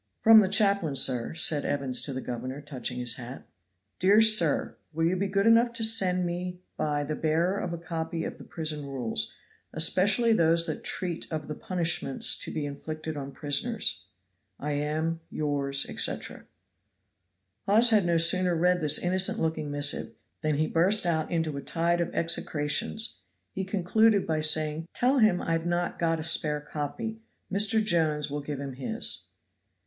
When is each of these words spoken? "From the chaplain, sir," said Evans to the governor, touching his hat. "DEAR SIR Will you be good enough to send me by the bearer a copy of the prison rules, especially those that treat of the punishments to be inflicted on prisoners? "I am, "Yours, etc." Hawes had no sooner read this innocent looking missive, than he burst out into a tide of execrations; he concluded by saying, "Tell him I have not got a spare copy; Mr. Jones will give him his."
"From 0.19 0.39
the 0.39 0.47
chaplain, 0.47 0.95
sir," 0.95 1.35
said 1.35 1.63
Evans 1.63 2.01
to 2.01 2.11
the 2.11 2.21
governor, 2.21 2.59
touching 2.59 2.97
his 2.97 3.17
hat. 3.17 3.45
"DEAR 3.99 4.19
SIR 4.19 4.75
Will 4.93 5.05
you 5.05 5.15
be 5.15 5.27
good 5.27 5.45
enough 5.45 5.71
to 5.73 5.83
send 5.83 6.25
me 6.25 6.59
by 6.75 7.03
the 7.03 7.13
bearer 7.15 7.59
a 7.59 7.77
copy 7.77 8.23
of 8.23 8.39
the 8.39 8.43
prison 8.43 8.87
rules, 8.87 9.35
especially 9.73 10.33
those 10.33 10.65
that 10.65 10.83
treat 10.83 11.27
of 11.31 11.47
the 11.47 11.53
punishments 11.53 12.35
to 12.39 12.49
be 12.49 12.65
inflicted 12.65 13.15
on 13.15 13.31
prisoners? 13.31 14.03
"I 14.59 14.71
am, 14.71 15.19
"Yours, 15.29 15.85
etc." 15.87 16.47
Hawes 17.67 17.91
had 17.91 18.03
no 18.03 18.17
sooner 18.17 18.55
read 18.55 18.81
this 18.81 18.97
innocent 18.97 19.37
looking 19.37 19.69
missive, 19.69 20.15
than 20.41 20.55
he 20.57 20.65
burst 20.65 21.05
out 21.05 21.29
into 21.29 21.57
a 21.57 21.61
tide 21.61 22.01
of 22.01 22.11
execrations; 22.15 23.25
he 23.51 23.63
concluded 23.63 24.25
by 24.25 24.41
saying, 24.41 24.87
"Tell 24.95 25.19
him 25.19 25.43
I 25.43 25.51
have 25.51 25.67
not 25.67 25.99
got 25.99 26.19
a 26.19 26.23
spare 26.23 26.59
copy; 26.59 27.19
Mr. 27.53 27.85
Jones 27.85 28.31
will 28.31 28.41
give 28.41 28.59
him 28.59 28.73
his." 28.73 29.25